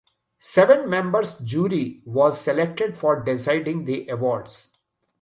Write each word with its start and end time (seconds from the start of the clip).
Seven 0.39 0.89
members 0.89 1.37
jury 1.37 2.01
was 2.05 2.41
selected 2.41 2.97
for 2.97 3.21
deciding 3.21 3.85
the 3.85 4.07
awards. 4.07 4.69